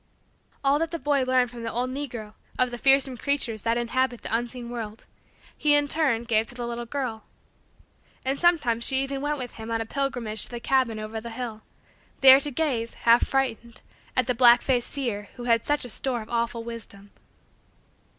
[0.63, 4.23] All that the boy learned from the old negro, of the fearsome creatures that inhabit
[4.23, 5.05] the unseen world,
[5.55, 7.21] he, in turn, gave to the little girl.
[8.25, 11.29] And sometimes she even went with him on a pilgrimage to the cabin over the
[11.29, 11.61] hill;
[12.21, 13.83] there to gaze, half frightened,
[14.17, 17.11] at the black faced seer who had such store of awful wisdom.